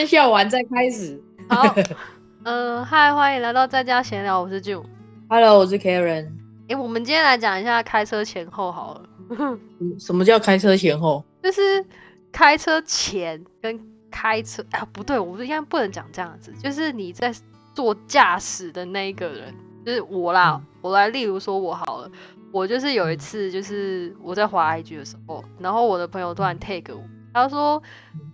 [0.00, 1.22] 先笑完再开始。
[1.46, 1.62] 好，
[2.44, 4.82] 嗯， 嗨，欢迎来到在家闲聊，我是 June。
[5.28, 6.26] Hello，我是 Karen。
[6.70, 9.02] 哎、我们今天来讲一下开车前后好了，
[9.78, 11.22] 嗯什么叫开车前后？
[11.42, 11.84] 就是
[12.32, 13.78] 开车前跟
[14.10, 17.30] 开车啊，不对，我应该不能讲这样子，就是你在
[17.74, 19.54] 做驾驶的那一个人，
[19.84, 22.10] 就是我啦，嗯我来，例如说我好了，
[22.52, 27.02] 我就是有一次就是我在滑 IG 的时候，然后我的朋友突然 take 我，
[27.32, 27.82] 他说。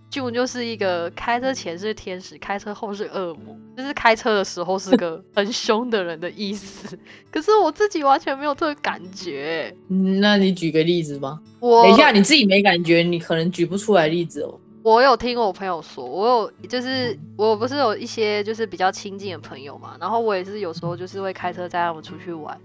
[0.08, 6.96] June 就是一个开车前是天使，开车后是恶魔，就是开车的时候是个 很凶的人的意思。
[7.30, 9.76] 可是我自己完全没有这个感觉。
[9.88, 11.38] 嗯，那你举个例子吧。
[11.58, 14.58] 我等一下，你自己没感觉，你可能举不出来例子哦。
[14.84, 22.56] 我有听我朋友说，我有就是我不是有一些就是比较亲近的朋友嘛，然后我也是有时候就是会开车载他们出去玩，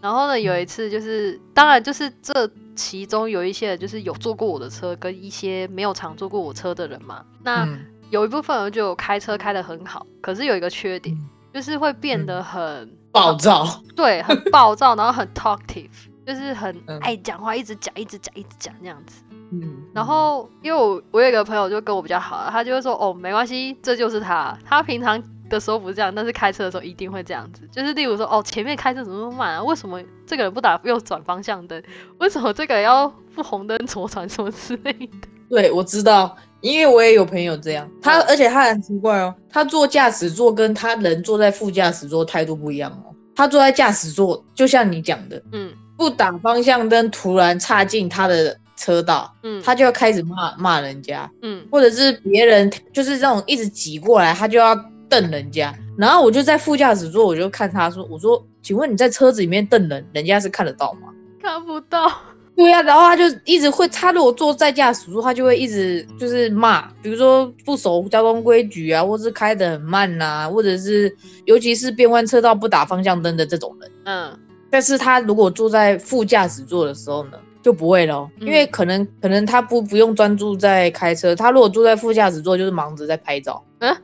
[0.00, 13.82] 然后呢有一次就是当然就是这其中有一些人就是有坐过我的车，跟一些没有常坐过我车的人嘛，那嗯有一部分人就有开车开得很好，可是有一个缺点嗯就是会变得很暴躁。
[13.96, 15.88] 对很暴躁， 然后很 talkative，
[16.26, 19.22] 就是很嗯爱讲话，一直讲一直讲一直讲那样子。
[19.52, 24.58] 嗯，然后，因为我我有一个朋友就跟我比较好，他就会说哦，没关系，这就是他。
[24.64, 27.62] 他平常的时候不是这样，但是开车的时候一定会这样子。
[27.72, 29.62] 就是例如说，哦，前面开车怎么那么慢啊？
[29.62, 31.82] 为什么这个人不打右转方向灯？
[32.18, 35.28] 为什么这个人要不红灯左转什么之类的？
[35.48, 43.14] 对，我知道，因为我也有朋友这样，他而且他很奇怪哦，他坐驾驶座跟他人坐在副驾驶座态度不一样哦。
[43.34, 54.74] 他坐在驾驶座，就像你讲的，嗯不打方向灯，突然插进他的车道，嗯，他就要开始骂骂人家，嗯或者是别人就是这种一直挤过来，他就要
[55.08, 55.74] 瞪人家。
[55.96, 61.08] 然后我就在副驾驶座，我就看他说：“我说，请问你在车子里面瞪人，人家是看得到吗
[61.42, 62.10] 看不到。？”
[62.56, 71.14] 对呀、然后他就一直会，他如果坐在驾驶座，他就会一直就是骂，比如说不守交通规矩啊，或是开得很慢呐、或者是
[71.44, 73.90] 尤其是变换车道不打方向灯的这种人。
[74.04, 74.38] 嗯
[74.68, 83.94] 但是他如果坐在副驾驶座的时候呢，就不会了，因为可能可能他不不用专注在开车，他如果坐在副驾驶座就是忙着在拍照，嗯，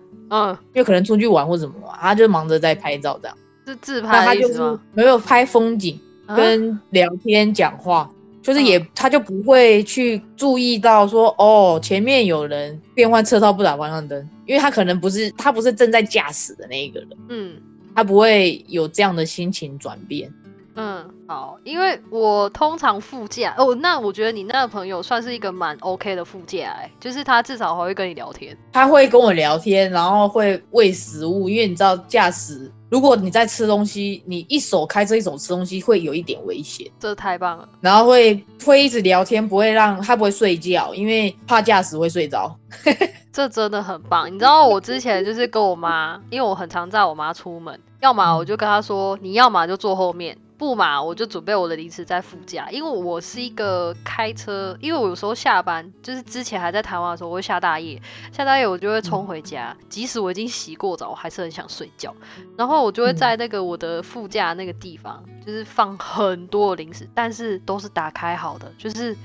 [0.73, 4.79] 因为可能出去玩或什么嘛，他就忙着在拍照这样，是自拍他就是？
[4.95, 8.11] 没有拍风景啊跟聊天讲话。
[8.43, 17.53] 就是嗯也，他就不会去注意到说，哦，前面有人变换车道不打方向灯，因为他可能不是他不是正在驾驶的那一个人，嗯
[17.95, 20.29] 他不会有这样的心情转变。
[20.75, 28.57] 嗯，好，因为我通常副驾哦，那我觉得你那个朋友算是一个蛮 OK 的副驾、欸，就是他至少还会跟你聊天。
[28.73, 37.69] 他会跟我聊天，然后会喂食物，因为你知道驾驶，如果你在吃东西，你一手开车一手吃东西会有一点危险，这太棒了。
[37.81, 42.57] 然后会会一直聊天，不会让他不会睡觉，因为怕驾驶会睡着。
[43.33, 58.01] 这真的很棒，你知道我之前就是跟我妈，因为我很常载我妈出门，要么我就跟她说，你要么就坐后面，不嘛我就准备我的零食在副驾，因为我是一个开车，因为我有时候下班，就是之前还在台湾的时候，我会下大夜，
[58.31, 62.15] 下大夜我就会冲回家，即使我已经洗过澡，我还是很想睡觉，
[62.57, 69.17] 然后我就会在那个我的副驾那个地方，就是放很多的零食，但是都是打开好的，就是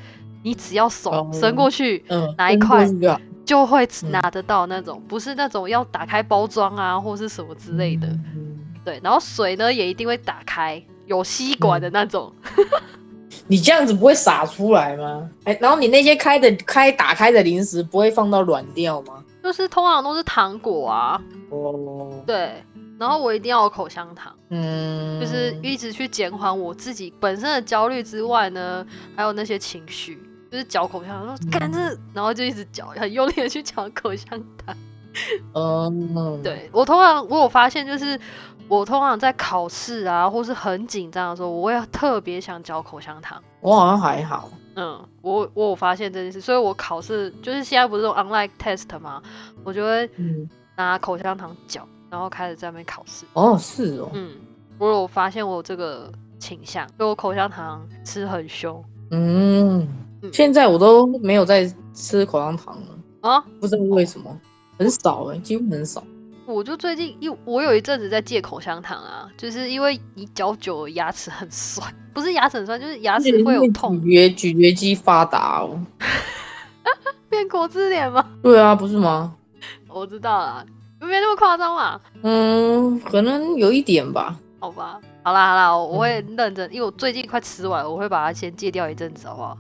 [0.42, 2.04] 你只要手哦伸过去。
[2.10, 2.84] 嗯，哪一块
[3.46, 4.10] 就会嗯。
[4.10, 8.08] 拿得到那种，不是那种要打开包装啊，或是什么之类的。
[8.08, 8.58] 嗯。
[8.84, 12.32] 对，然后水呢也一定会打开，有吸管嗯的那种。
[13.50, 15.30] 你这样子不会洒出来吗？
[15.46, 19.24] 哎，然后你那些开的开打开的零食不会放到软掉吗？
[19.42, 22.64] 就是通常都是糖果啊，哦，对。
[23.00, 28.84] 然后我一定要有口香糖，嗯，就是一直去减缓我自己本身的焦虑之外呢，
[29.16, 30.20] 还有那些情绪，
[30.52, 31.80] 就是嚼口香糖，说干这，
[32.12, 34.76] 然后就一直嚼，很用力的去嚼口香糖。
[35.54, 38.20] 嗯，对我通常我有发现，就是
[38.68, 43.42] 我通常在考试啊，或是很紧张的时候，我会特别想嚼口香糖。
[43.62, 44.50] 我好像还好。
[44.76, 49.22] 嗯，我我有发现这件事，所以我考试就是现在不是这种 online test 吗？
[49.64, 53.26] 我就会嗯，拿口香糖嚼，然后开始在那边考试。
[53.34, 54.32] 哦，是哦，嗯，
[54.78, 59.88] 我有发现我有这个倾向，所以我口香糖吃很凶嗯
[60.22, 63.44] 嗯，现在我都没有在吃口香糖了，啊。
[63.60, 64.40] 不知道为什么，
[64.78, 66.04] 很少哎、几乎很少。
[66.48, 74.14] 我就最近，因为我有一阵子在戒口香糖啊，就是因为你嚼久了牙齿很酸，不是牙齿很酸，就是牙齿会有痛咀。
[74.14, 75.78] 嚼咀嚼肌发达哦。
[77.30, 78.26] 变果汁脸吗？
[78.42, 79.36] 对啊，不是吗？
[79.90, 80.66] 我知道啦，
[81.02, 82.00] 没那么夸张嘛。
[82.24, 84.34] 嗯，可能有一点吧。
[84.60, 89.58] 好吧，好啦好啦，我我会认真，因为我最近快吃完了，我会把它先戒掉一阵子，好不好？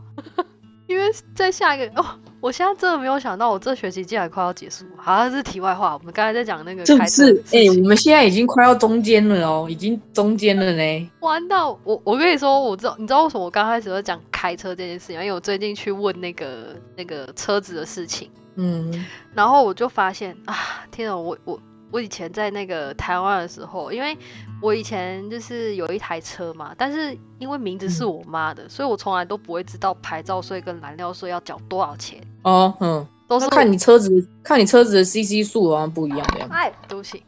[0.98, 2.06] 因为在下一个哦，
[2.42, 4.84] 我现在真的没有想到，我这学期竟然快要结束。
[4.98, 5.94] 好，这是题外话。
[5.94, 7.26] 我们刚才在讲那个开车？
[7.26, 11.12] 是哎、我们现在已经快要中间了哦，已经中间了呢。
[11.20, 15.16] 玩到我，我跟你说，我知道，你知道为什么我刚开始会讲开车这件事情？
[15.18, 19.06] 因为我最近去问那个那个车子的事情，嗯
[19.36, 20.56] 然后我就发现啊，
[20.90, 21.60] 天啊，我我
[21.92, 24.18] 我以前在那个台湾的时候，因为
[24.62, 34.10] 我以前就是有一台车嘛，但是因为名字是我妈的，所以我从来都不会知道牌照税跟燃料税要缴多少钱，哦嗯，都是看你车子
[34.44, 36.54] 看你车子的 CC 数好像不一样的样子。
[36.54, 37.24] 哎，对不起，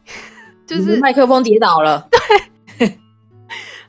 [0.66, 2.08] 就是麦克风跌倒了。
[2.78, 2.98] 对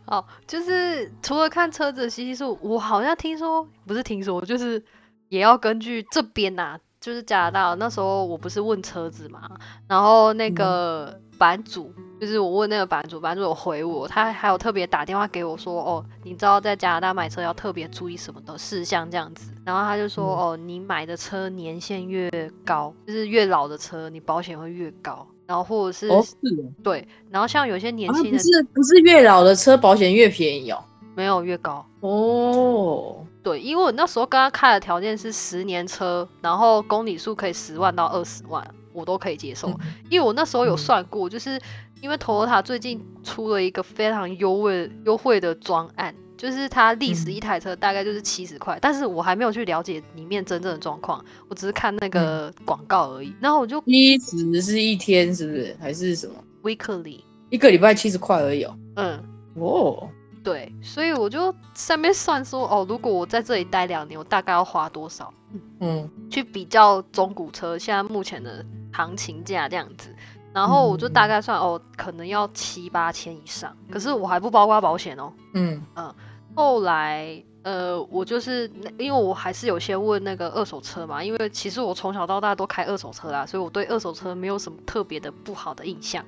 [0.05, 4.83] 哦，就是除了看车子的 CC 数，我好像听说不是听说，就是
[5.29, 9.49] 也要根据这边呐、就是加拿大那时候我不是问车子嘛，
[9.87, 20.37] 然后那个版主，就是我问那个版主，版主有回我，他还有特别打电话给我说，哦，你知道在加拿大买车要特别注意什么的事项这样子，然后他就说，嗯。
[20.37, 22.29] 哦，你买的车年限越
[22.63, 26.71] 高，就是越老的车，你保险会越高，然后或者是、哦，是哦。
[26.83, 30.83] 对，然后像有些年啊，不轻人、是不是越老的车保险越便宜哦。
[31.15, 31.83] 没有越高。
[32.01, 39.69] 哦，对，因为我那时候跟他开的条件是十年车，然后公里数可以十万到二十万，我都可以接受。
[39.69, 39.77] 嗯
[40.09, 41.59] 因为我那时候有嗯算过，就是
[42.01, 53.33] 因为 Toyota 最近出了一个非常优惠优惠的专案，就是它历时嗯一台车大概就是七十块，但是我还没有去了解里面真正的状况，我只是看那嗯个广告而已。
[53.39, 55.75] 然后我就七十是一天是不是？
[55.79, 58.77] 还是什么？weekly，一个礼拜七十块而已哦。
[58.97, 59.23] 嗯。
[59.55, 60.07] 哦，
[60.43, 65.33] 对，所以我就上面算说，哦，如果我在这里待两年，我大概要花多少？
[65.79, 70.15] 嗯去比较中古车现在目前的行情价这样子，
[70.53, 75.31] 然后我就大概算哦，可能要七八千以上，可是我还不包括保险哦。
[75.53, 76.15] 嗯嗯
[76.55, 86.25] 后来呃，我就是因为我还是有些问那个二手车嘛，因为其实我从小到大都开二手车啦，所以我对二手车没有什么特别的不好的印象。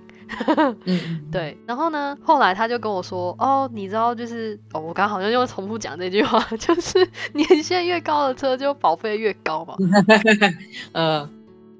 [0.47, 9.75] 嗯嗯， 对，然后呢，后来他就跟我说，哦，你知道就是，哦，我刚好像又重复讲这句话， 就是年限越高的车就保费越高嘛。
[10.93, 11.29] 呃，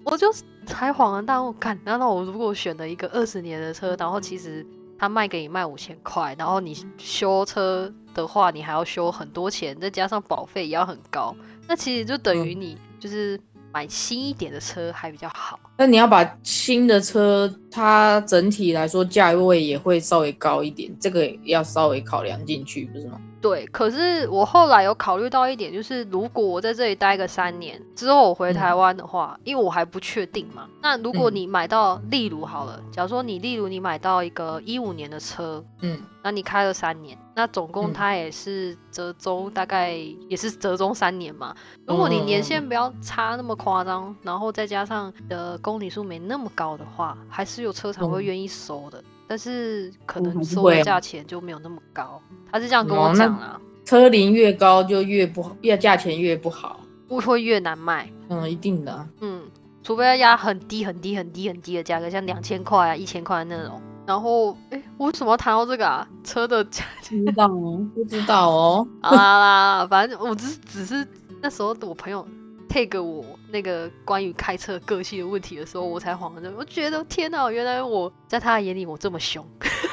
[0.04, 0.32] 我就
[0.66, 4.66] 才恍然大悟，看，难道我如果选了一个二十年的车，然后其实
[4.98, 11.36] 他卖给你卖五千块，然后你修车的话，你还要修很多钱，再加上保费也要很高，
[11.68, 13.40] 那其实就等于你就是
[13.74, 15.60] 买新一点的车还比较好。
[15.76, 23.20] 那你要把新的车，它整体来说价位也会稍微高一点，这个也要稍微考量进去，不是吗？
[23.42, 30.66] 对，可是我后来有考虑到一点，就是如果我在这里待个三年之后，我回台湾的话，因为我还不确定嘛。
[30.82, 39.94] 那如果嗯你买到，例如好了，假如说你例如你买到一个一五年的车，嗯那你开了三年，那总共嗯它也是折中，大概
[40.30, 41.54] 也是折中三年嘛。
[41.86, 49.04] 如果你年限不要差那么夸张，然后再加上你的公里数没那么高的话，还是有车厂会嗯愿意收的。
[49.26, 52.22] 但是可嗯能收的价钱就没有那么高，
[52.52, 56.82] 他是这样跟我讲啦，车龄越高就越不好，越价钱越不好。
[57.08, 58.12] 会会越难卖。
[58.30, 59.44] 嗯，一定的啊、嗯，
[59.82, 63.82] 除非要压很低很低很低很低的价格，像两千块啊、一千块那种。
[64.06, 66.06] 然后，哎、我为什么要谈到这个啊？
[66.26, 68.88] 车的价钱不知道哦，不知道哦。
[69.02, 71.08] 好啦好啦，反正我只是只是
[71.42, 72.28] 那时候我朋友
[72.74, 79.46] take 我那个关于开车个性的问题的时候，我才恍然，我觉得天哪，原来我在他的眼里我这么凶。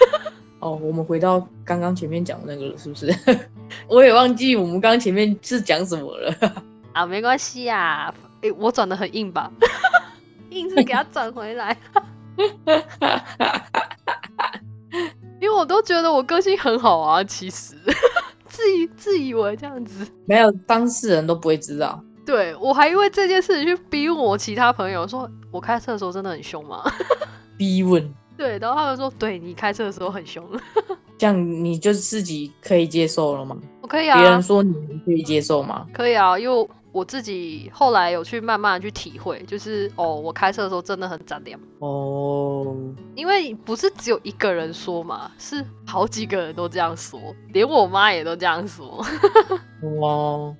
[0.61, 3.15] 哦，我们回到刚刚前面讲的那个了，是不是？
[3.87, 6.35] 我也忘记我们刚刚前面是讲什么了。
[6.95, 9.53] 啊，没关系啊，诶、我转的很硬吧？
[10.49, 11.77] 硬是给他转回来，
[15.39, 17.75] 因为我都觉得我个性很好啊，其实
[18.47, 20.07] 自以自以为这样子。
[20.27, 22.03] 没有，当事人都不会知道。
[22.31, 26.85] 对我还因为这件事情去逼问我其他朋友，说我开车的时候真的很凶吗？
[27.59, 30.49] 逼问，对，然后他们说，对你开车的时候很凶，
[31.19, 33.57] 这样你就自己可以接受了吗？
[33.83, 34.73] 我可以啊别人，说你
[35.05, 35.85] 可以接受吗？
[35.93, 41.59] 可以啊，因为我自己后来有去慢慢的去体会，就是哦，我开车的时候真的很脏脸。
[41.81, 42.77] 哦，
[43.17, 47.21] 因为不是只有一个人说嘛，是好几个人都这样说，
[47.53, 49.05] 连我妈也都这样说。
[50.01, 50.55] 哦，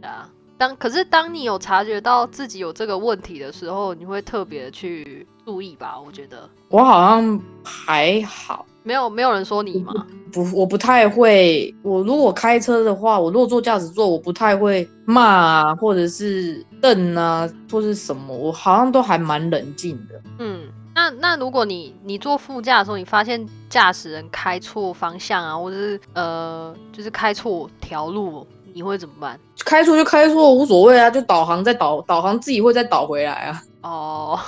[0.00, 0.28] 对啊，
[0.62, 6.00] 当可是当你有察觉到自己有这个问题的时候，你会特别去注意吧？
[6.00, 9.92] 我觉得我好像还好，没有没有人说你吗，
[10.32, 11.74] 不，我不太会。
[11.82, 20.22] 我如果开车的话，我如果坐驾驶座，我不太会骂啊，或者是瞪啊，或是什么，我好像都还蛮冷静的。
[20.38, 20.68] 嗯。
[20.94, 29.38] 那那如果你你坐副驾的时候，你发现驾驶人开错方向啊，或者是呃就是开错条路，你会怎么办？
[29.64, 33.62] 开错就开错，无所谓啊，就导航再导，导航自己会再导回来啊。
[33.82, 34.38] 哦，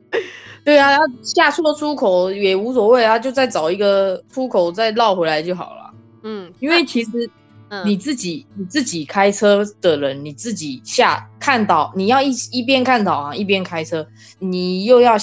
[0.64, 5.90] 对啊，下错出口也无所谓啊，就再找一个出口再绕回来就好了。
[6.22, 7.28] 嗯，因为其实
[7.68, 14.06] 嗯你自己你自己开车的人，你自己下看导，你要一一边看导航一边开车，
[14.38, 15.14] 你又要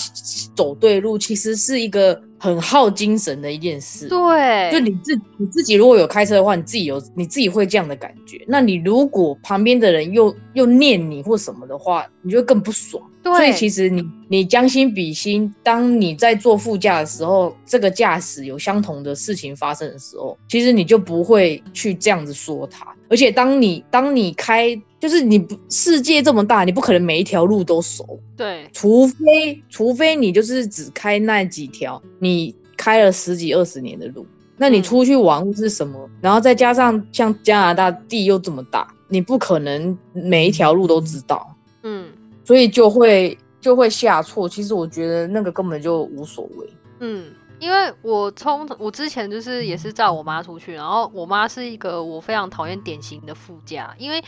[0.54, 4.08] 走对路，其实是一个很耗精神的一件事。
[4.08, 8.40] 对，就你自你自己如果有开车的话，你自己有你自己会这样的感觉。
[8.48, 13.04] 那你如果旁边的人又又念你或什么的话，你就更不爽。
[13.24, 22.86] 对，所以其实你你将心比心，当你在坐副驾的时候，这个驾驶有相同的事情发生的时候，其实你就不会去这样子说他。
[23.10, 34.24] 而且当你当你开，就是你不世界这么大，你不可能每一条路都熟，对，除非除非你就是只开那几条，你开了十几二十年的路，
[34.58, 41.56] 那你嗯出去玩或是什么，然后再加上像加拿大地又这么大，你不可能每一条路都知道。
[41.84, 42.08] 嗯
[42.44, 44.48] 所以就会就会下错。
[44.48, 46.70] 其实我觉得那个根本就无所谓。
[47.00, 54.22] 嗯，因为我从我之前就是也是载我妈出去，然后我妈是一个我非常讨厌典型的副驾，因为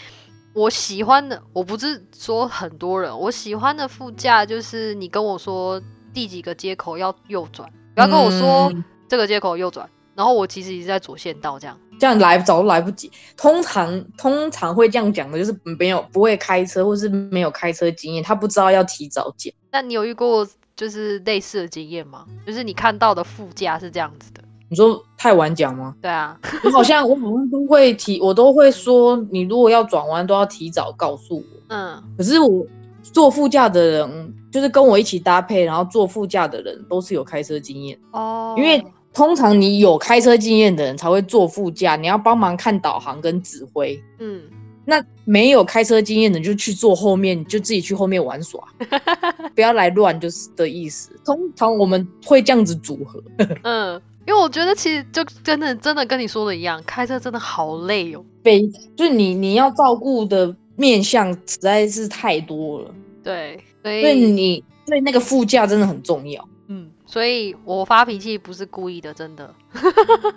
[0.54, 5.82] 我喜欢的我不是说很多人，我喜欢的副驾就是你跟我说
[6.14, 11.78] 第几个接口要右转，不要跟我说嗯这个接口右转，然后我其实一直在左线道这样。
[12.00, 13.10] 这样来早都来不及。
[13.38, 19.54] 通常通常会这样讲的，就是没有不会开车或是没有开车经验，他不知道要提早减。
[19.72, 20.46] 那你有遇过
[20.76, 22.26] 就是类似的经验吗？
[22.46, 24.44] 就是你看到的副驾是这样子的，
[24.74, 25.94] 你说太晚讲吗？
[26.02, 31.44] 对啊，我好像我好像都会提，我都会说，你如果要转弯都要提早告诉我。
[31.70, 32.66] 嗯可是我
[33.04, 37.96] 坐副驾的人，就是跟我一起搭配，然后坐副驾的人都是有开车经验。
[38.12, 44.02] 哦，因为通常你有开车经验的人才会坐副驾，你要帮忙看导航跟指挥。
[44.18, 44.42] 嗯
[44.86, 48.62] 那没有开车经验的就去坐后面，你就自己去后面玩耍，
[49.56, 51.10] 不要来乱，就是的意思。
[51.24, 53.24] 通常我们会这样子组合。
[53.64, 58.24] 嗯，因为我觉得其实就真的真的跟你说的一样，开车真的好累哦。
[58.44, 58.62] 非
[58.96, 66.48] 就是你你要照顾的面相实在是太多了，对，所以所以你所以那个副驾真的很重要。
[66.68, 69.54] 嗯，所以我发脾气不是故意的，真的。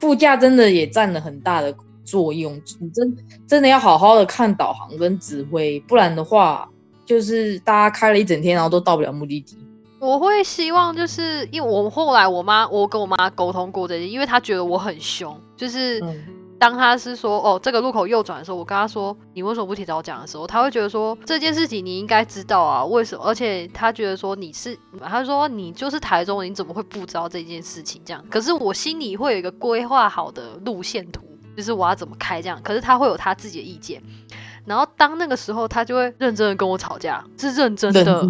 [0.00, 3.16] 副驾真的也占了很大的作用，你真
[3.46, 6.68] 真的要好好的看导航跟指挥，不然的话，
[7.04, 9.56] 就是大家开了一整天，然后都到不了目的地。
[9.98, 16.24] 我会希望就是因为我后来我妈我跟我妈沟通过这些，因为她觉得我很凶，就是嗯
[16.58, 23.24] 当她是说哦这个路口右转的时候，我跟她说你为什么不提早讲的时候，她会觉得说这件事情你应该知道啊，为什么？
[23.24, 28.24] 而且她觉得说你是，她说你就是台中人，你怎么会不知道这件事情这样？
[28.30, 31.22] 可是我心里会有一个规划好的路线图，
[31.56, 34.02] 就是我要怎么开这样，可是她会有她自己的意见。
[34.66, 38.26] 然后当那个时候，她就会认真的跟我吵架，是认真的。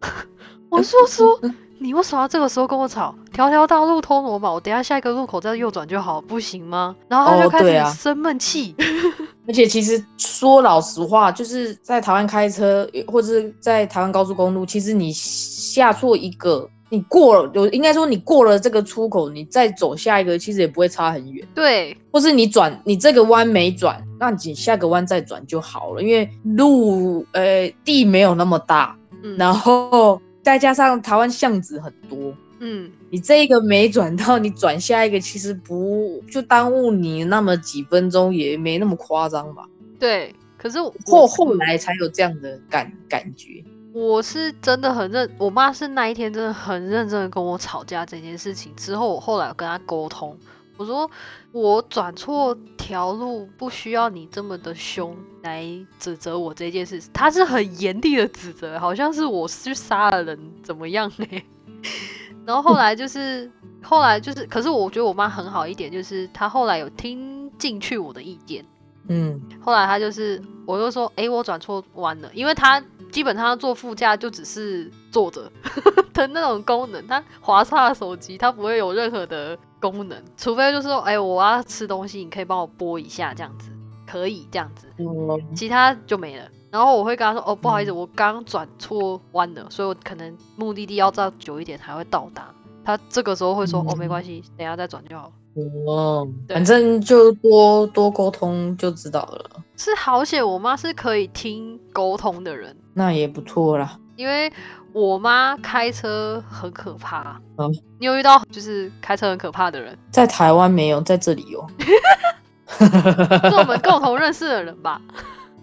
[0.70, 1.40] 认我说说，
[1.78, 3.14] 你为什么要这个时候跟我吵？
[3.32, 6.94] 条条大路通罗马，我等一下下一个路口再右转就好，不行吗？
[7.08, 8.74] 然后他就开始生闷气。
[9.48, 21.44] 而且其实说老实话，就是在台湾开车，或者是在台湾高速公路，其实你下错一个，你过了，有应该说你过了这个出口，你再走下一个，其实也不会差很远。
[21.54, 39.64] 对，或是你转，你这个弯没转，那你下个弯再转就好了，因为路呃地没有那么大，嗯，然后再加上台湾巷子很多，嗯，你这一个没转到，你转下一个其实不就耽误你那么几分钟，也没那么夸张吧。
[39.98, 40.34] 对。
[40.62, 43.64] 可是我后后来才有这样的感感觉。
[43.94, 48.70] 我是真的很认，我妈是那一天真的很认真的跟我吵架这件事情。
[48.76, 50.36] 之后我后来有跟她沟通，
[50.80, 51.10] 我说
[51.52, 55.62] 我转错条路不需要你这么的凶来
[55.98, 56.98] 指责我这件事。
[57.12, 61.26] 他是很严厉的指责，好像是我去杀了人怎么样呢？
[62.46, 68.64] 然后后来就是后来就是，可是我觉得我妈很好一点，就是她后来有听进去我的意见。
[69.08, 75.50] 嗯，后来他就是，我就说，诶，我转错弯了，因为他基本上坐副驾就只是坐着
[76.14, 83.70] 的那种功能，他滑叉手机，他不会有任何的功能，除非就是说，诶，我要吃东西，你可以帮我拨一下这样子，
[84.06, 85.54] 可以这样子，嗯。
[85.56, 86.44] 其他就没了。
[86.70, 92.46] 然后我会跟他说，哦，不好意思，我刚转错弯了，所以我可能目的地要再久一点才会到达。
[92.84, 95.32] 他这个时候会说，哦，没关系，等一下再转就好。
[95.86, 102.76] 哦，反正就多多沟通就知道了，是好险，我妈是可以听沟通的人。
[102.94, 103.98] 那也不错啦。
[104.16, 104.52] 因为
[104.92, 107.40] 我妈开车很可怕。
[107.56, 109.96] 嗯你有遇到就是开车很可怕的人？
[110.10, 111.66] 在台湾没有，在这里有。
[112.68, 115.00] 是我们共同认识的人吧？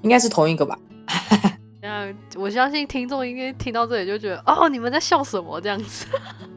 [0.02, 0.78] 应该是同一个吧？
[1.82, 6.06] 那我相信听众应该听到这里就觉得，哦，你们在笑什么这样子？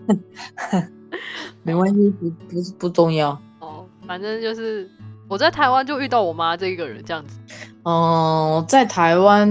[1.63, 3.31] 没关系，不不不重要。
[3.61, 4.89] 哦，反正就是
[5.29, 7.39] 我在台湾就遇到我妈这一个人这样子。
[7.85, 9.49] 嗯，在台湾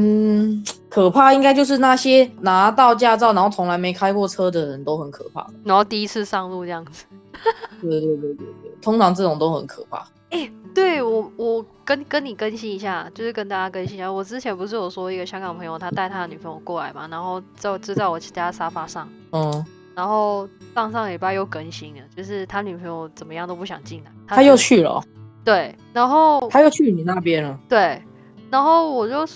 [0.90, 5.48] 可怕，应该就是那些拿到驾照然后从来没开过车的人都很可怕。
[5.64, 7.06] 然后第一次上路这样子。
[7.82, 10.06] 对对对对对，通常这种都很可怕。
[10.30, 14.12] 哎、对我我跟跟你更新一下，就是跟大家更新一下。
[14.12, 19.66] 我之前不是有说一个香港朋友，他带他的女朋友过来嘛，然后就就在我家沙发上，嗯，
[20.00, 25.04] 然后上上礼拜又更新了，就是他女朋友怎么样都不想进来，他又去了哦，
[25.44, 27.60] 对，然后他又去你那边了。
[27.68, 28.02] 对，
[28.50, 29.28] 然后我就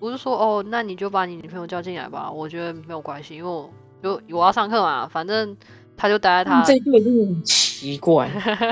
[0.00, 3.70] 我就说哦，那你就把你女朋友叫进来吧，我觉得没有关系，因为我
[4.02, 5.56] 就我要上课嘛，反正
[5.96, 6.64] 他就待在他。
[6.64, 8.28] 这一对真的很奇怪。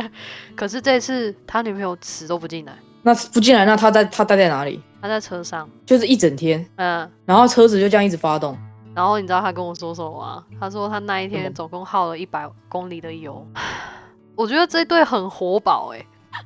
[0.57, 4.83] 可是这次他女朋友死都不进来，那不进来，那他在他待在哪里？
[5.01, 8.59] 他在车上，就是一整天，嗯，然后车子就这样一直发动。
[8.97, 10.45] 然后你知道他跟我说什么吗？
[10.59, 13.47] 他说他那一天总共耗了一百公里的油。
[14.35, 15.99] 我觉得这对很活宝哎、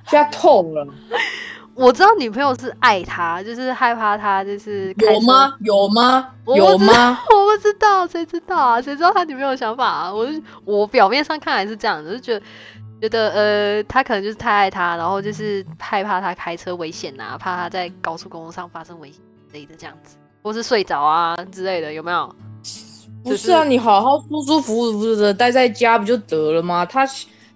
[0.09, 0.85] 现在痛了，
[1.75, 5.12] 我知道女朋友是爱他，就是害怕他就是开？
[5.12, 5.54] 有吗？
[5.61, 6.28] 有吗？
[6.47, 7.21] 有吗？
[7.30, 8.83] 我不知道，谁知道啊？
[8.83, 10.12] 谁知道他女朋友想法啊？
[10.12, 10.33] 我就
[10.64, 12.42] 我表面上看来是这样的，就觉得
[13.00, 22.35] 觉得呃，他可能就是太爱他，然后就是害怕他开车危险啊，怕他在高速公路上发生危险之类的这样子，或是睡着啊之类的，有没有？
[23.23, 26.87] 不是啊，你好好舒舒服服的待在家不就得了吗？
[26.87, 27.07] 他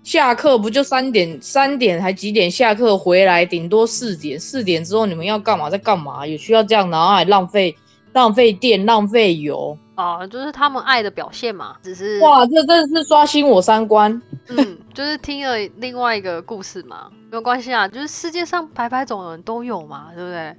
[0.02, 6.26] 下课不就三点三点还几点下课回来，顶多四点，四点之后你们要干嘛在干嘛？
[6.26, 7.74] 有需要这样，然后还浪费
[8.12, 14.20] 浪费电浪费油，啊，就是他们爱的表现嘛，只是哇，这真的是刷新我三观。
[14.48, 20.54] 嗯，就是听了另外一个故事嘛，没有关系啊，就是世界上百百种人都有嘛，对不对？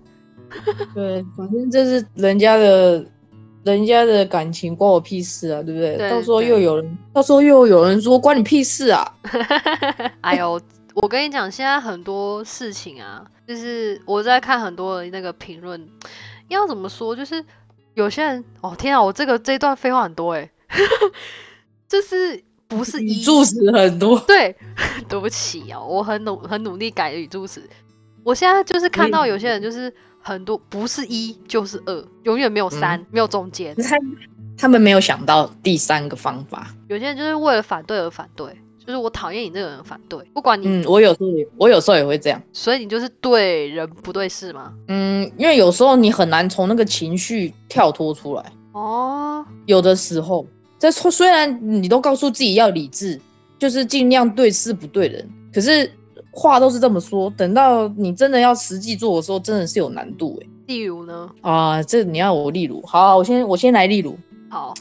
[0.93, 3.05] 对，反正这是人家的。
[3.65, 5.97] 人家的感情关我屁事啊，对不对？
[5.97, 9.11] 对到时候又有人，到时候又有人说关你屁事啊！
[10.21, 10.61] 哎呦，
[10.93, 15.83] 我跟你讲，现在很多事情啊，就是我在看很多的那个评论，
[16.47, 17.15] 要怎么说？
[17.15, 17.43] 就是
[17.95, 20.47] 有些人，哦天啊，我这个这一段废话很多哎，
[21.89, 24.55] 就是不是语一助词很多，对，
[25.09, 27.67] 对不起哦，我很努很努力改语助词。
[28.23, 29.91] 我现在就是看到有些人就是
[30.27, 33.75] 很多不是一就是二，永远没有三，没有中间。
[33.75, 33.95] 他
[34.57, 36.73] 他们没有想到第三个方法。
[36.87, 38.47] 有些人就是为了反对而反对，
[38.83, 42.41] 就是我讨厌你这个人反对，不管你，嗯，我有时候也我有时候也会这样。
[42.51, 44.73] 所以你就是对人不对事吗？
[44.87, 48.51] 嗯，因为有时候你很难从那个情绪跳脱出来。
[48.71, 50.43] 哦，有的时候，
[50.79, 53.21] 这虽然你都告诉自己要理智，
[53.59, 55.91] 就是尽量对事不对人，可是
[56.35, 60.47] 话都是这么说，等到你真的要实际做的时候，真的是有难度哎。
[60.67, 61.29] 例如呢？
[61.41, 64.17] 啊，这你要我例如，好我先我先来例如。
[64.49, 64.73] 好，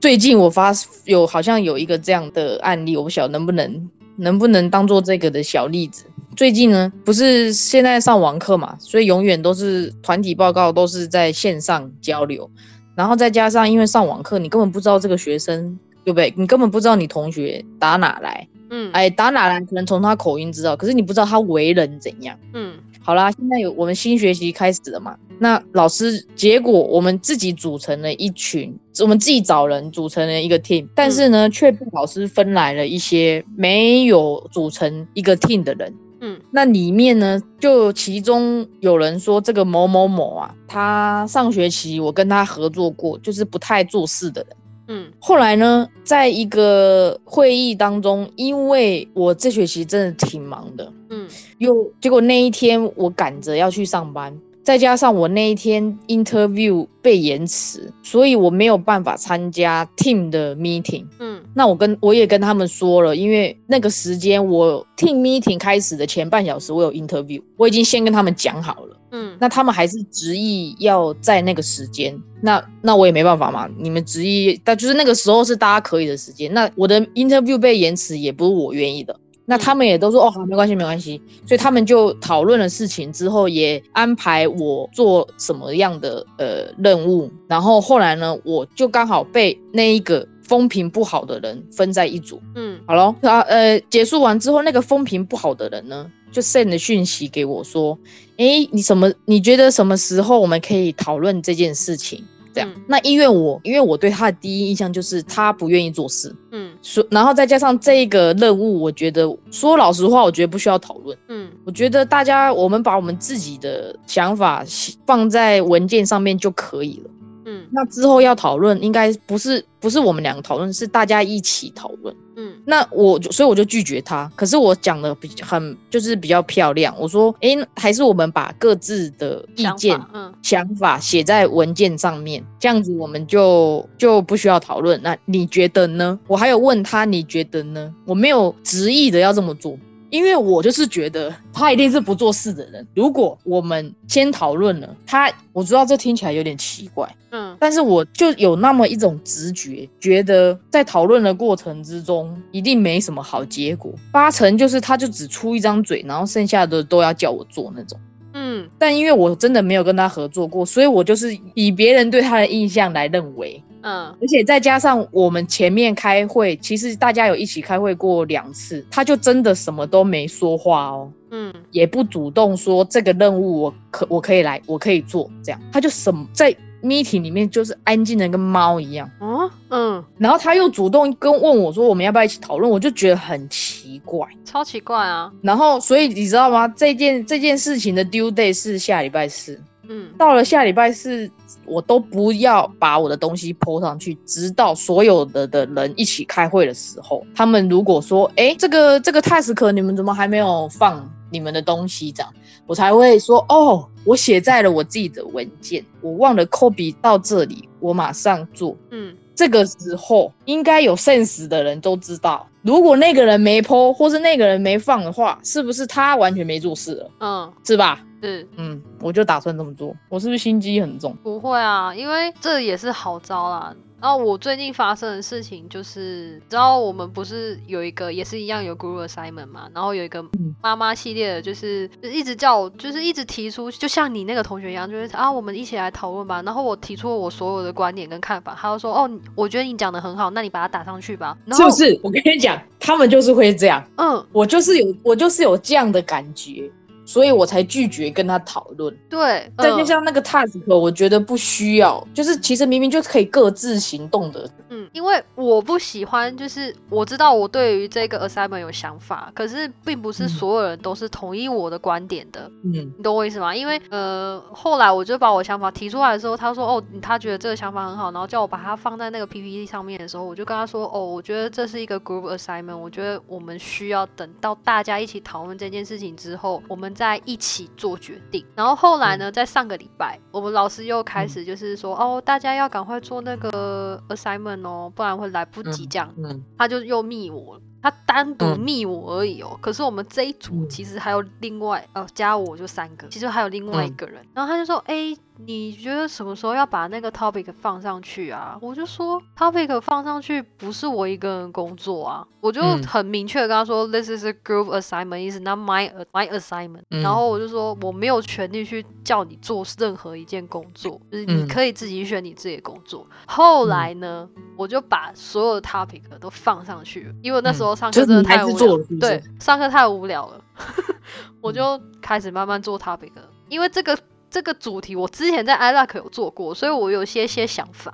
[0.00, 0.72] 最近我发
[1.04, 6.04] 有好像有一个这样的案例，我不晓得能不能能不能当做这个的小例子。
[6.36, 12.50] 最近呢，不是现在上网课嘛，所以永远都是团体报告都是在线上交流，
[12.94, 16.32] 然后再加上因为上网课，你根本不知道这个学生对不对？
[16.36, 22.38] 你根本不知道你同学打哪来，嗯，哎，打哪来可能从他口音知道，可是你不知道他为人怎样。
[22.52, 25.16] 嗯好啦，现在有我们新学期开始了嘛？
[25.38, 35.94] 那老师，结果我们自己组成了一群，我们自己找人组成了一个 team，但是呢，却被老师分来了一些没有组成一个 team 的人。
[36.18, 44.56] 嗯那里面呢，就其中有人说这个某某某啊，他上学期我跟他合作过，就是不太做事的人。
[44.88, 45.10] 嗯。
[45.18, 51.28] 后来呢，在一个会议当中，因为我这学期真的挺忙的，嗯。
[51.58, 61.06] 又结果那一天我赶着要去上班，再加上我那一天 interview 被延迟，所以我没有办法参加 team 的 meeting。
[61.20, 68.96] 嗯那我跟我也跟他们说了，因为那个时间我 team meeting 开始的前半小时我有 interview，我已经先跟他们讲好了。
[69.12, 73.68] 嗯那他们还是执意要在那个时间，那那我也没办法嘛。
[73.78, 76.52] 你们执意，但就是那个时候是大家可以的时间。
[76.52, 81.22] 那我的 interview 被延迟也不是我愿意的，那他们也都说、哦好，没关系没关系。
[81.46, 87.30] 所以他们就讨论了事情之后，也安排我做什么样的呃任务。
[87.48, 92.40] 然后后来呢，我就刚好被那一个风评不好的人分在一组。
[92.56, 97.98] 嗯好咯，啊呃，结束完之后，那个风评不好的人呢，就 send 了讯息给我说，
[98.38, 99.12] 诶，你什么？
[99.24, 102.24] 你觉得什么时候我们可以讨论这件事情？
[102.56, 102.82] 这样，嗯。
[102.88, 106.72] 那因为我因为我对他的第一印象就是他不愿意做事，嗯。
[106.80, 111.16] 所，然后再加上这一个任务，我觉得说老实话，我觉得不需要讨论。
[111.28, 111.50] 嗯。
[111.66, 114.64] 我觉得大家我们把我们自己的想法
[115.06, 117.10] 放在文件上面就可以了。
[117.46, 122.14] 嗯那之后要讨论，应该不是不是我们两个讨论，是大家一起讨论。
[122.38, 124.30] 嗯那我就所以我就拒绝他。
[124.36, 135.00] 可是我讲的比很就是比较漂亮，我说，诶，还是我们把各自的意想见法嗯想法写在文件上面，这样子我们就就不需要讨论。
[135.02, 136.18] 那你觉得呢？
[136.26, 137.94] 我还有问他，你觉得呢？
[138.04, 139.78] 我没有执意的要这么做，
[140.10, 142.86] 因为我就是觉得他一定是不做事的人。
[142.94, 153.92] 如果我们先讨论了，他我知道这听起来有点奇怪，嗯但是我就有那么一种直觉，觉得在讨论的过程之中，一定没什么好结果。
[154.12, 157.98] 八成就是他就只出一张嘴，然后剩下的都要叫我做那种。
[158.38, 171.10] 嗯但因为我真的没有跟他合作过，所以我就是以别人对他的印象来认为，嗯而且再加上我们前面开会，其实大家有一起开会过两次，他就真的什么都没说话哦。
[171.30, 184.26] 嗯也不主动说这个任务我可我可以来，我可以做，这样他就什么在 meeting 里面就是安静的跟猫一样，哦嗯，然后他又主动跟问我说我们要不要一起讨论，我就觉得很奇怪。
[184.44, 185.32] 超奇怪啊。
[185.42, 186.68] 然后所以你知道吗？
[186.68, 191.30] 这件这件事情的 due day 是下礼拜四，嗯到了下礼拜四，
[191.64, 202.10] 我都不要把我的东西 po 上去，直到所有的的人一起开会的时候，他们如果说，哎，这个这个 task 你们怎么还没有放你们的东西？
[202.12, 202.32] 这样
[202.66, 208.76] 我才会说，哦，我写在了我自己的文件，我忘了 copy 到这里，我马上做。
[208.90, 217.10] 嗯这个时候应该有 sense 的人都知道，如果那个人没 po 或是那个人没放的话，是不是他完全没做事了？
[217.20, 218.00] 嗯是吧？
[218.22, 219.94] 是嗯，我就打算这么做。
[220.08, 221.14] 我是不是心机很重？
[221.22, 223.74] 不会啊，因为这也是好招啦。
[224.06, 236.40] 然后我最近发生的事情就是，你知道我们不是有一个也是一样有 group assignment 嘛，然后有一个嗯妈妈系列的，就是就一直叫我，就是一直提出，就像你那个同学一样，就是啊，我们一起来讨论吧。
[236.42, 241.36] 然后我提出了我所有的观点跟看法，他就说哦，我觉得你讲的很好，那你把它打上去吧。
[241.44, 242.00] 然后是不是？
[242.04, 243.84] 我跟你讲，他们就是会这样。
[243.96, 246.70] 嗯，我就是有，我就是有这样的感觉，
[247.06, 248.94] 所以我才拒绝跟他讨论。
[249.08, 254.50] 对，再就嗯像那个 task，我觉得不需要，就是其实明明就可以各自行动的。
[254.68, 263.54] 嗯，因为我不喜欢，就是我知道我对于这个 assignment 有想法，可是并不是嗯所有人都是同意我的观点的，嗯你懂我意思吗？
[263.54, 278.44] 因为呃，后来我就把我想法提出来的时候，他说哦，他觉得这个想法很好，然后叫我把它放在那个 PPT 上面的时候，我就跟他说哦，我觉得这是一个 group assignment，我觉得我们需要等到大家一起讨论这件事情之后，我们再一起做决定。
[278.56, 286.12] 然后后来呢，在上个礼拜，我们老师又开始就是说哦，大家要赶快做那个 assignment 哦，不然会来不及这样。
[286.16, 289.56] 嗯他就又密我了，他单独嗯密我而已哦。
[289.60, 294.26] 可是我们这一组嗯其实还有另外呃加我就三个，其实还有另外一嗯个人。
[294.34, 298.58] 然后他就说，哎、你觉得什么时候要把那个 topic 放上去啊？
[298.60, 302.82] 我就说 topic 放上去不是我一个人工作啊，我就嗯。
[302.84, 311.48] 很明确的跟他说、t h i s is a group assignment, is not my my assignment、嗯然后我就说我没有权利去叫你做任何一件工作，就是你嗯。
[311.48, 313.06] 可以自己选你自己的工作。
[313.26, 320.40] 后来呢，我就把所有的 topic 都放上去了，因为那时候上课真的太无聊做了对，上课太无聊了，
[321.42, 323.22] 我嗯就开始慢慢做 topic 了。
[323.48, 323.96] 因为这个
[324.36, 327.90] 这个主题我之前在 iLuck 有做过，所以我有些些想法。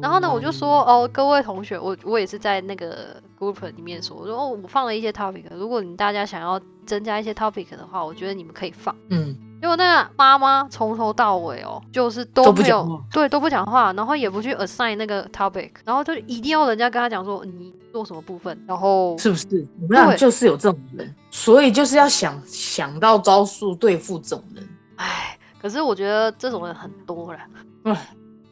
[0.00, 8.96] 然后呢，我就说哦，各位同学，我我也是在那个 group 里面说，我说哦，我放了一些 topic，如果你大家想要增加一些 topic 的话，我觉得你们可以放。
[9.10, 19.46] 嗯，结果那个妈妈从头到尾哦，就是都都不没有讲话对都不讲话，然后也不去 assign 那个 topic，然后就一定要人家跟他讲说你做什么部分，然后是不是？
[19.82, 24.66] 我们俩对就是有这种人，所以就是要想想到招数对付这种人。
[24.96, 27.40] 唉，可是我觉得这种人很多了。
[27.84, 27.96] 嗯，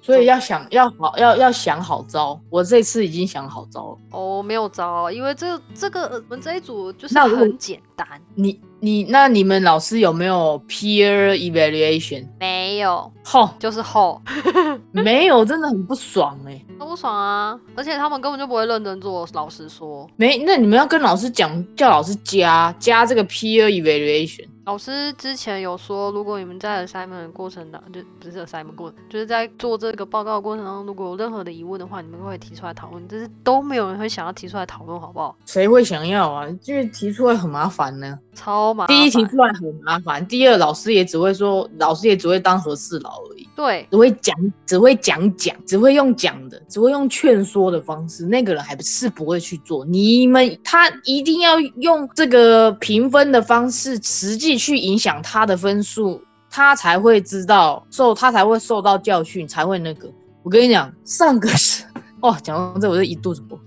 [0.00, 2.40] 所以要想要好要要想好招。
[2.48, 3.98] 我这次已经想好招了。
[4.12, 12.26] 哦，没有招，因为这这个呃我们这一组就是很简单，你你那你们老师有没有 peer evaluation？
[12.40, 14.20] 没有吼，就是后
[14.90, 19.24] 没有，真的很不爽哎、都不爽啊，而且他们根本就不会认真做。
[19.34, 24.48] 老实说，没，那你们要跟老师讲，叫老师加加这个 peer evaluation。
[24.64, 33.02] 老师之前有说，如果你们在 assignment 过程当就不是 assignment 过程，就是在做这个报告过程当中，如果有任何的疑问的话，你们会提出来讨论。
[33.08, 35.36] 但是都没有人会想要提出来讨论，好不好？
[35.46, 36.46] 谁会想要啊？
[36.64, 38.16] 因为提出来很麻烦呢。
[38.34, 38.96] 超麻烦。
[38.96, 43.48] 第一题出来很麻烦，第二老师也只会说，老师也只会当和事佬而已。
[43.54, 49.84] 对，只会讲，只会讲讲，只会用讲的，只会用劝说的方式，那个人还不是不会去做。
[49.84, 60.10] 你们他一定要用这个评分的方式，实际去影响他的分数，他才会知道受，他才会受到教训，才会那个。
[60.42, 61.84] 我跟你讲，上个是
[62.20, 63.58] 哦，讲到这我就一肚子火。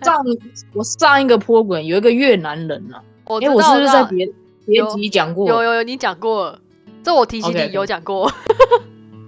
[0.00, 0.24] 上
[0.72, 4.26] 我上一个坡滚有一个越南人啊，我因为我是不是在别
[4.66, 5.48] 别有集讲过？
[5.48, 6.60] 有有有你讲过了，
[7.02, 8.24] 这我提醒你有讲过。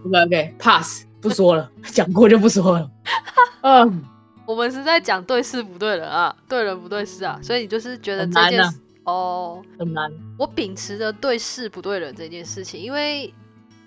[0.06, 2.90] OK OK pass 不说了，讲过就不说了。
[3.60, 4.02] 嗯，
[4.46, 10.10] 我们是在讲对事不对人啊，对人不对事啊，所以你就是觉得这件事、哦，很难。
[10.38, 13.32] 我秉持着对事不对人这件事情，因为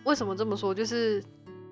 [0.03, 0.71] 为什么这么说？
[0.73, 1.23] 就是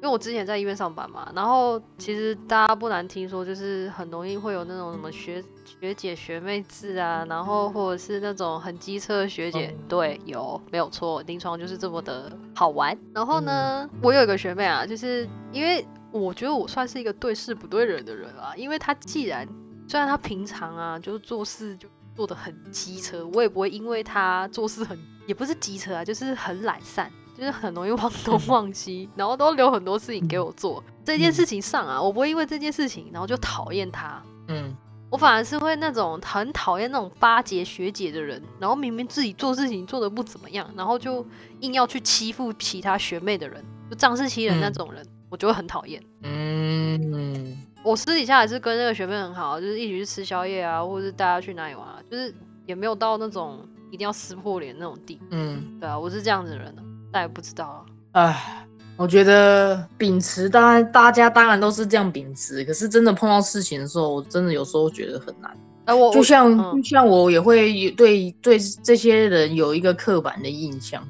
[0.02, 11.22] 因为我之前在医院上班嘛，然后其实大家不难听说，就是很容易会有那种什么学学姐学妹制啊，然后或者是那种很机车的学姐，嗯对，有没有错？
[11.28, 12.98] 临床就是这么的好玩。
[13.14, 19.48] 然后呢，我有一个学妹啊，就是因为我觉得我算是一个对事不对人的人啊，因为她既然
[19.88, 27.12] 虽然她平常啊就是做事就做的很机车，我也不会因为她做事很也不是机车啊，就是很懒散。
[27.42, 30.84] 就是很容易忘东忘西，然后都留很多事情给我做。
[31.04, 34.78] 这件事情上啊，我不会因为这件事情然后就讨厌他，嗯，
[35.10, 41.26] 我反而是会那种很讨厌那种巴结学姐的人，然后明明自己做事情做的不怎么样，然后就
[41.62, 46.00] 硬要去欺负其他学妹的人，就仗势欺人那种人，我就会很讨厌。
[46.22, 52.32] 嗯，我私底下也是跟那个学妹很好，就是一起去吃宵夜啊，或者是大家去哪里玩、啊，就是
[52.68, 55.20] 也没有到那种一定要撕破脸那种地。
[55.32, 57.86] 嗯，对啊，我是这样子的人呢、但也不知道啊。
[58.14, 65.52] 唉，我觉得秉持当然大家当然都是这样秉持，可是真的碰到事情的时候，我真的有时候觉得很难。
[65.86, 71.06] 哎、我我就像、嗯就像我也会对对这些人有一个刻板的印象，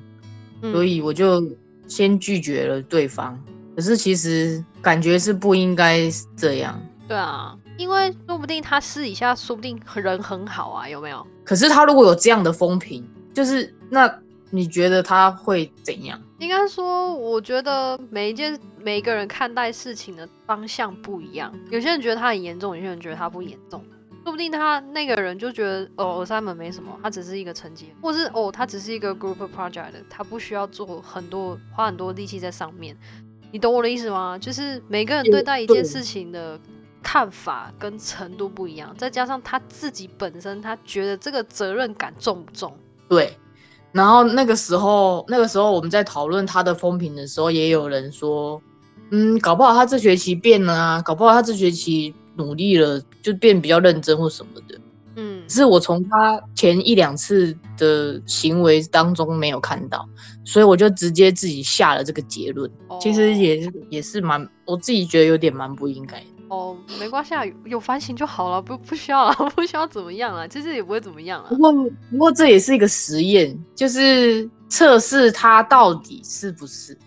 [0.61, 1.43] 嗯所以我就
[1.87, 3.37] 先拒绝了对方。
[3.75, 6.81] 可是其实感觉是不应该这样。
[7.07, 11.25] 对啊，因为说不定他私底下说不定人很好啊，有没有？
[11.43, 14.07] 可是他如果有这样的风评，就是那
[14.51, 16.21] 你觉得他会怎样？
[16.39, 21.53] 应该说，我觉得每一件每一个人看待事情的方向不一样。
[21.69, 23.83] 有些人觉得他很严重，有些人觉得他不严重。
[24.23, 32.95] 说不定他那个人就觉得哦，assignment 没什么，他只是一个成绩，或是哦，他只是一个 group project，他不需要做很多花很多力气在上面。
[33.51, 34.37] 你懂我的意思吗？
[34.37, 36.59] 就是每个人有对待一件事情的
[37.01, 42.77] 看法跟程度不一样，再加上他自己本身他觉得这个责任感重不重？
[43.09, 43.35] 对。
[43.91, 48.61] 然后那个时候，那个时候我们在讨论他的风评的时候，也有人说，
[49.09, 54.79] 嗯，搞不好他这学期变了啊，搞不好他这学期努力了，就变比较认真或什么的。
[55.17, 60.07] 嗯是我从他前一两次的行为当中没有看到，
[60.45, 62.71] 所以我就直接自己下了这个结论。
[63.01, 66.25] 其实哦也是也是蛮，我自己觉得有点蛮不应该的。
[66.51, 71.55] 哦，没关系啊，有有反省就好了，不不需要啊， 不需要怎么样啊，其实也不会怎么样啊不。
[71.57, 76.97] 过不过这也是一个实验，就是测试他到底是不是，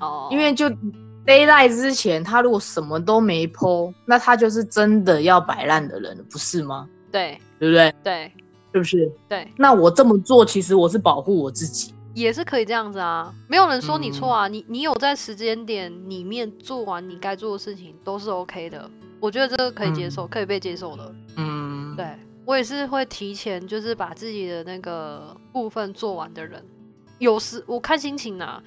[0.00, 6.86] 哦，因为就 d a y l i g h t 之前，他如果什么都没剖，那他就是真的要摆烂的人了，不是吗？
[7.10, 7.94] 对对不对？
[8.04, 8.32] 对
[8.74, 9.10] 是不是？
[9.30, 11.94] 对，那我这么做，其实我是保护我自己。
[12.14, 18.88] 也是可以这样子啊，没有人说你错嗯啊，你你有在时间点里面做完你该做的事情都是 OK 的，
[19.20, 21.14] 我觉得这个可以接受，可以被接受的。
[21.36, 22.06] 嗯，对
[22.44, 26.64] 我也是会提前就是把自己的那个部分做完的人，
[27.18, 28.62] 有时我看心情啦、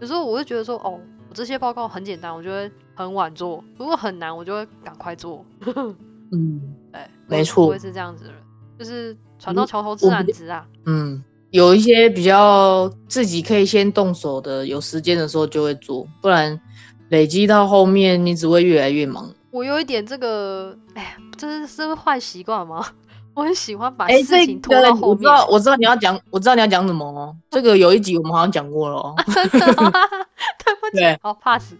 [0.00, 5.44] 有时候我会觉得说，哦，我这些报告很简单，我就会很晚做；如果很难，我就会赶快做。
[6.32, 6.60] 嗯
[6.92, 8.40] 对，没错我也是这样子的人，
[8.78, 10.66] 就是船到桥头自然直啊。
[10.86, 16.60] 嗯，有一些比较自己可以先动手的，有时间的时候就会做，不然
[17.08, 19.32] 累积到后面，你只会越来越忙。
[19.50, 22.86] 我有一点这个，哎呀，这是是坏习惯吗？
[23.34, 25.16] 我很喜欢把事情拖到后面。
[25.16, 27.34] 我知道，我知道你要讲，我知道你要讲什么哦。
[27.50, 29.90] 这个有一集我们好像讲过了哦，真的吗？
[30.64, 31.74] 对不起对，好 pass。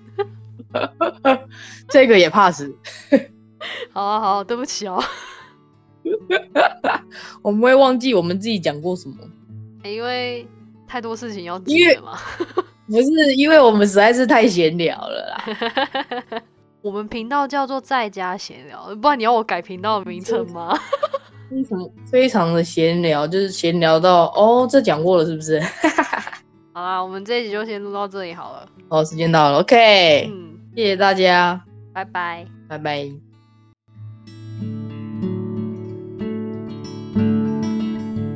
[1.89, 2.75] 这个也怕死。
[3.93, 5.03] 好啊好啊，对不起哦。
[7.43, 9.17] 我们会忘记我们自己讲过什么，
[9.85, 10.47] 因为
[10.87, 12.19] 太多事情要因为记了嘛。
[12.87, 16.43] 不是因为我们实在是太闲聊了啦。
[16.83, 20.77] 我们频道叫做在家闲聊，不然你要我改频道的名称吗？
[21.51, 25.61] 非常非常的闲聊，就是闲聊到哦，这讲过了是不是？
[26.73, 28.69] 好啦，我们这一集就先录到这里好了。
[28.89, 31.61] 哦，时间到了，OK，、嗯，谢谢大家，
[31.93, 32.47] 拜拜。
[32.69, 33.30] 拜拜。